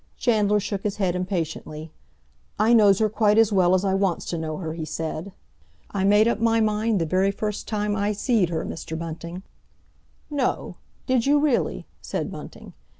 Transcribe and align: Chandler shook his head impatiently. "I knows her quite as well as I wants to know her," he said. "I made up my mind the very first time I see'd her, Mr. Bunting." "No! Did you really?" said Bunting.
Chandler 0.17 0.59
shook 0.59 0.81
his 0.81 0.95
head 0.97 1.15
impatiently. 1.15 1.91
"I 2.57 2.73
knows 2.73 2.97
her 2.97 3.07
quite 3.07 3.37
as 3.37 3.53
well 3.53 3.75
as 3.75 3.85
I 3.85 3.93
wants 3.93 4.25
to 4.31 4.37
know 4.39 4.57
her," 4.57 4.73
he 4.73 4.83
said. 4.83 5.31
"I 5.91 6.05
made 6.05 6.27
up 6.27 6.39
my 6.39 6.59
mind 6.59 6.99
the 6.99 7.05
very 7.05 7.29
first 7.29 7.67
time 7.67 7.95
I 7.95 8.11
see'd 8.11 8.49
her, 8.49 8.65
Mr. 8.65 8.97
Bunting." 8.97 9.43
"No! 10.27 10.77
Did 11.05 11.27
you 11.27 11.39
really?" 11.39 11.85
said 12.01 12.31
Bunting. 12.31 12.73